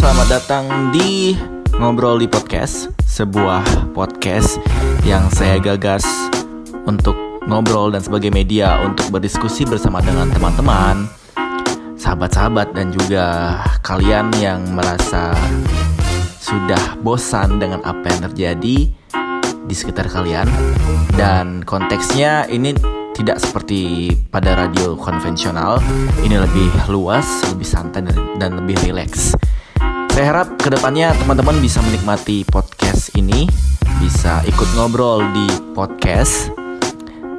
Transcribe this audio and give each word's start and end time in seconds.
selamat 0.00 0.28
datang 0.32 0.64
di 0.96 1.36
Ngobrol 1.76 2.24
di 2.24 2.24
Podcast 2.24 2.88
Sebuah 3.04 3.92
podcast 3.92 4.56
yang 5.04 5.28
saya 5.28 5.60
gagas 5.60 6.08
untuk 6.88 7.12
ngobrol 7.44 7.92
dan 7.92 8.00
sebagai 8.00 8.32
media 8.32 8.80
untuk 8.80 9.12
berdiskusi 9.12 9.68
bersama 9.68 10.00
dengan 10.00 10.32
teman-teman 10.32 11.04
Sahabat-sahabat 12.00 12.72
dan 12.72 12.96
juga 12.96 13.60
kalian 13.84 14.32
yang 14.40 14.64
merasa 14.72 15.36
sudah 16.40 16.96
bosan 17.04 17.60
dengan 17.60 17.84
apa 17.84 18.08
yang 18.08 18.32
terjadi 18.32 18.88
di 19.68 19.74
sekitar 19.76 20.08
kalian. 20.08 20.48
Dan 21.12 21.60
konteksnya 21.60 22.48
ini 22.48 22.72
tidak 23.12 23.36
seperti 23.36 24.08
pada 24.32 24.56
radio 24.56 24.96
konvensional. 24.96 25.76
Ini 26.24 26.40
lebih 26.40 26.88
luas, 26.88 27.44
lebih 27.52 27.68
santai 27.68 28.08
dan 28.40 28.56
lebih 28.56 28.80
rileks 28.80 29.36
saya 30.10 30.34
harap 30.34 30.58
ke 30.58 30.68
depannya 30.74 31.14
teman-teman 31.22 31.62
bisa 31.62 31.78
menikmati 31.86 32.42
podcast 32.42 33.14
ini, 33.14 33.46
bisa 34.02 34.42
ikut 34.42 34.68
ngobrol 34.74 35.22
di 35.30 35.46
podcast, 35.70 36.50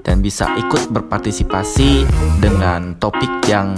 dan 0.07 0.23
bisa 0.23 0.47
ikut 0.55 0.87
berpartisipasi 0.87 2.07
dengan 2.39 2.95
topik 2.95 3.29
yang 3.51 3.75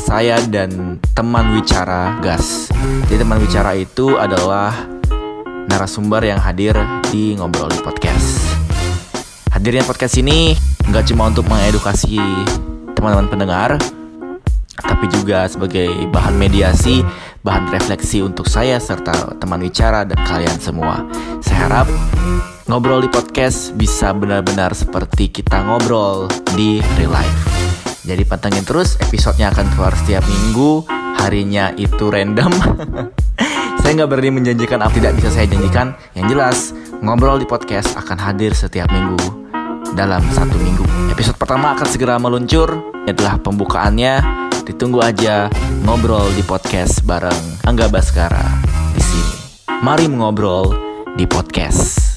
saya 0.00 0.40
dan 0.48 0.96
teman 1.12 1.52
wicara 1.52 2.16
gas. 2.24 2.72
Jadi 3.12 3.20
teman 3.20 3.36
wicara 3.36 3.76
itu 3.76 4.16
adalah 4.16 4.72
narasumber 5.68 6.24
yang 6.24 6.40
hadir 6.40 6.72
di 7.12 7.36
ngobrol 7.36 7.68
di 7.68 7.84
podcast. 7.84 8.48
Hadirnya 9.52 9.84
podcast 9.84 10.16
ini 10.16 10.56
nggak 10.88 11.04
cuma 11.12 11.28
untuk 11.28 11.44
mengedukasi 11.52 12.16
teman-teman 12.96 13.28
pendengar, 13.28 13.76
tapi 14.80 15.06
juga 15.12 15.44
sebagai 15.46 15.92
bahan 16.08 16.34
mediasi 16.34 17.04
bahan 17.42 17.74
refleksi 17.74 18.22
untuk 18.22 18.46
saya 18.46 18.78
serta 18.78 19.34
teman 19.42 19.58
bicara 19.58 20.06
dan 20.06 20.18
kalian 20.22 20.58
semua. 20.62 21.02
Saya 21.42 21.66
harap 21.66 21.88
ngobrol 22.70 23.02
di 23.02 23.10
podcast 23.10 23.74
bisa 23.74 24.14
benar-benar 24.14 24.70
seperti 24.72 25.28
kita 25.28 25.66
ngobrol 25.66 26.30
di 26.54 26.78
real 26.96 27.10
life. 27.10 27.38
Jadi 28.02 28.22
pantengin 28.26 28.66
terus, 28.66 28.98
episodenya 28.98 29.50
akan 29.54 29.66
keluar 29.74 29.94
setiap 29.94 30.22
minggu, 30.26 30.86
harinya 31.22 31.74
itu 31.74 32.10
random. 32.10 32.50
saya 33.82 33.92
nggak 33.94 34.10
berani 34.10 34.42
menjanjikan 34.42 34.78
apa 34.82 34.94
tidak 34.94 35.18
bisa 35.18 35.30
saya 35.30 35.46
janjikan. 35.50 35.94
Yang 36.14 36.26
jelas, 36.30 36.58
ngobrol 37.02 37.38
di 37.42 37.46
podcast 37.46 37.94
akan 37.98 38.18
hadir 38.18 38.54
setiap 38.54 38.90
minggu 38.90 39.18
dalam 39.94 40.22
satu 40.34 40.54
minggu. 40.58 40.86
Episode 41.10 41.38
pertama 41.38 41.74
akan 41.74 41.86
segera 41.90 42.18
meluncur, 42.18 42.70
adalah 43.06 43.38
pembukaannya 43.38 44.41
Ditunggu 44.62 45.02
aja 45.02 45.50
ngobrol 45.82 46.30
di 46.38 46.46
podcast 46.46 47.02
bareng 47.02 47.66
Angga 47.66 47.90
Baskara 47.90 48.62
di 48.94 49.02
sini. 49.02 49.34
Mari 49.82 50.06
mengobrol 50.06 50.70
di 51.18 51.26
podcast. 51.26 52.11